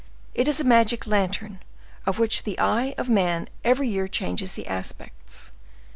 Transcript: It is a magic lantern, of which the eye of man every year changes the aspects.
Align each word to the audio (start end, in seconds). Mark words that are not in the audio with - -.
It 0.33 0.47
is 0.47 0.59
a 0.59 0.63
magic 0.63 1.05
lantern, 1.05 1.59
of 2.07 2.17
which 2.17 2.41
the 2.41 2.57
eye 2.57 2.95
of 2.97 3.07
man 3.07 3.47
every 3.63 3.87
year 3.87 4.07
changes 4.07 4.53
the 4.53 4.65
aspects. 4.65 5.51